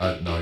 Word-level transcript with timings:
Uh, 0.00 0.04
At 0.06 0.20
night 0.20 0.37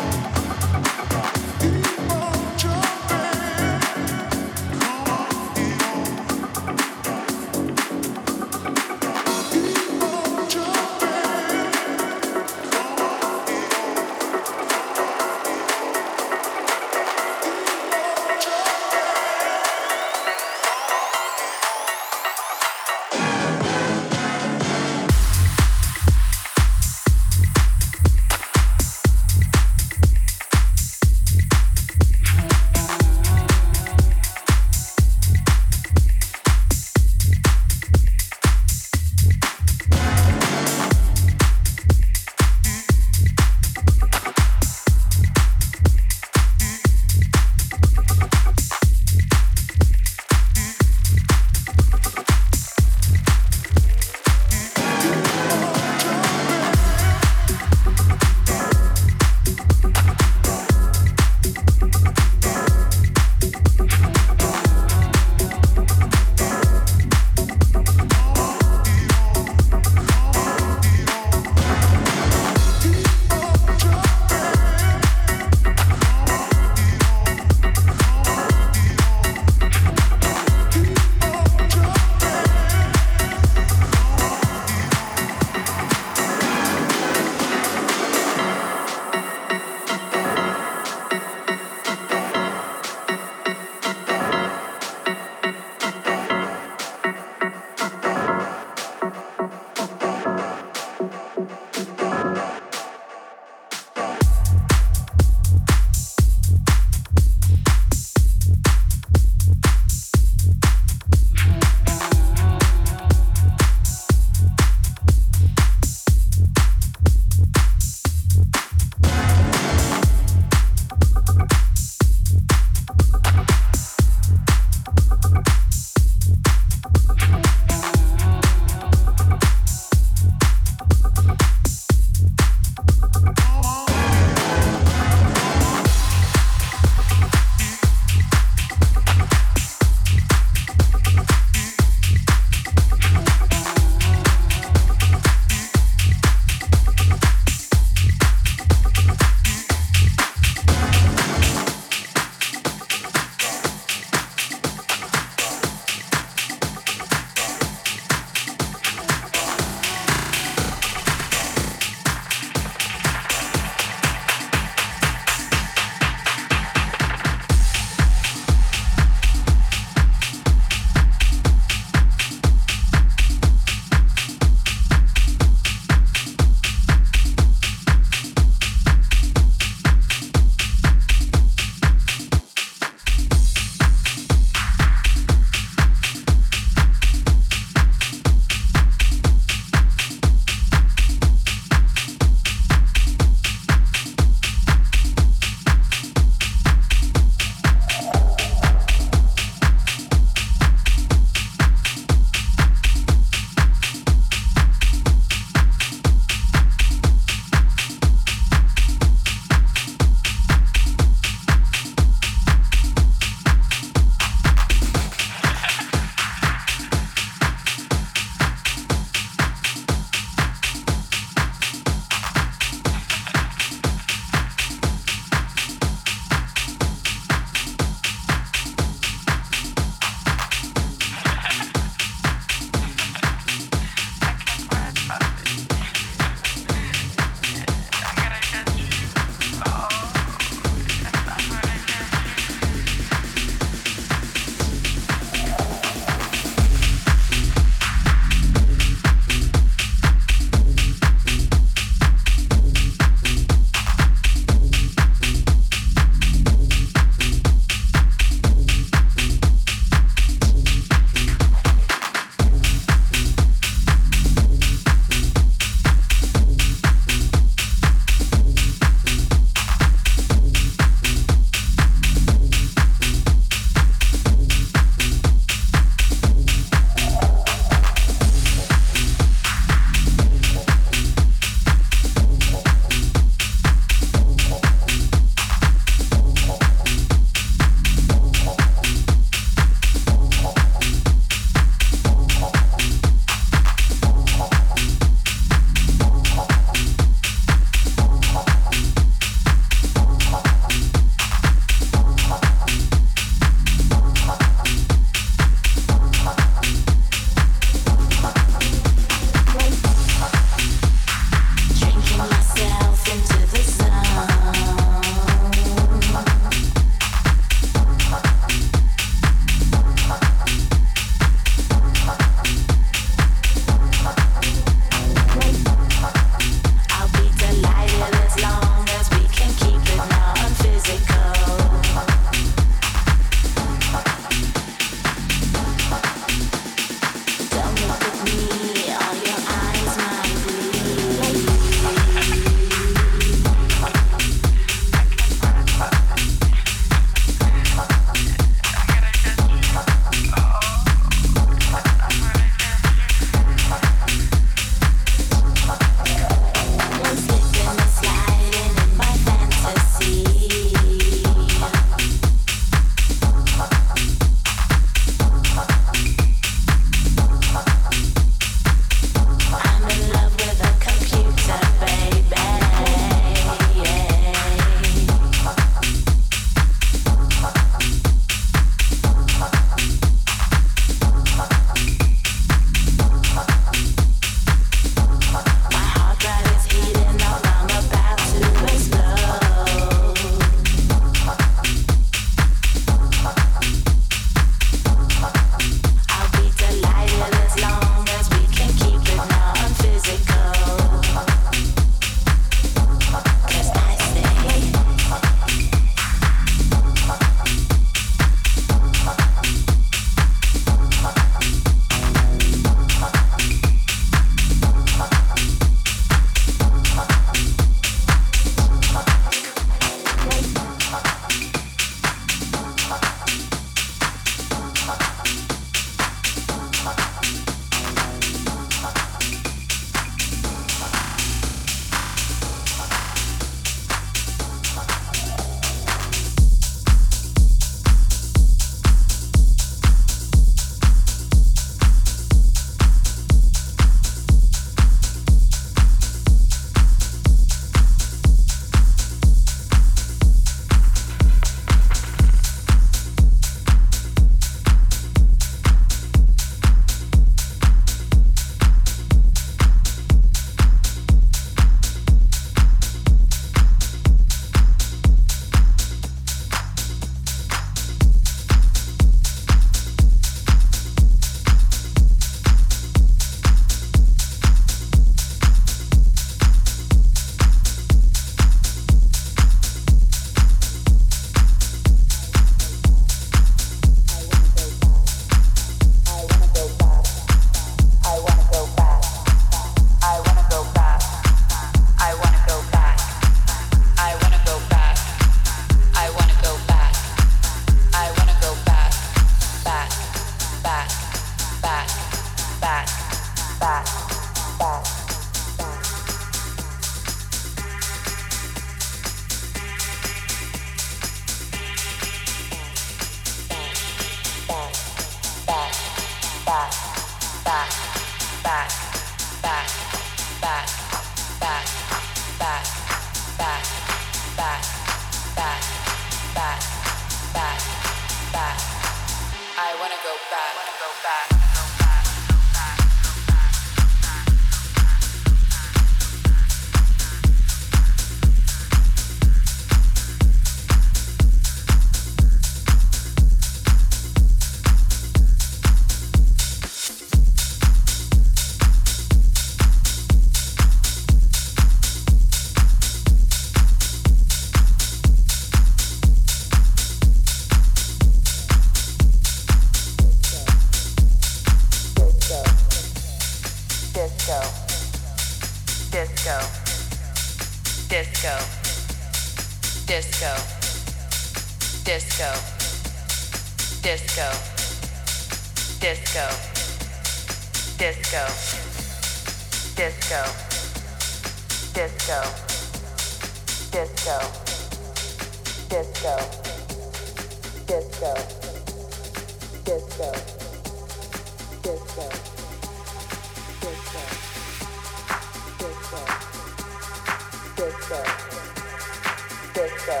disco, 599.58 600.00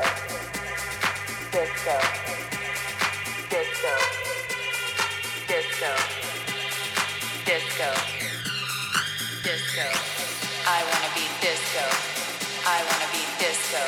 disco, 1.50 1.96
disco, 3.50 3.94
disco, 5.48 5.92
disco, 7.44 7.90
disco. 9.42 9.86
I 10.64 10.84
wanna 10.84 11.10
be 11.12 11.26
disco. 11.40 11.84
I 12.66 12.78
wanna 12.86 13.08
be 13.10 13.24
disco. 13.42 13.82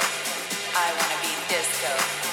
I 0.75 0.91
wanna 0.99 1.19
be 1.23 1.33
disco. 1.47 2.30